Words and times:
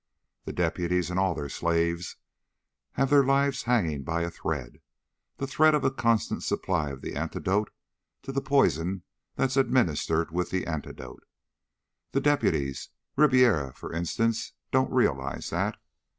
"The 0.45 0.51
deputies 0.51 1.11
and 1.11 1.19
all 1.19 1.35
their 1.35 1.47
slaves 1.47 2.15
have 2.93 3.11
their 3.11 3.23
lives 3.23 3.61
hanging 3.65 4.01
by 4.01 4.23
a 4.23 4.31
thread 4.31 4.81
the 5.37 5.45
thread 5.45 5.75
of 5.75 5.83
a 5.83 5.91
constant 5.91 6.41
supply 6.41 6.89
of 6.89 7.01
the 7.01 7.15
antidote 7.15 7.69
to 8.23 8.31
the 8.31 8.41
poison 8.41 9.03
that's 9.35 9.57
administered 9.57 10.31
with 10.31 10.49
the 10.49 10.65
antidote. 10.65 11.21
The 12.13 12.21
deputies 12.21 12.89
Ribiera, 13.15 13.73
for 13.75 13.93
instance 13.93 14.53
don't 14.71 14.91
realize 14.91 15.51
that. 15.51 15.77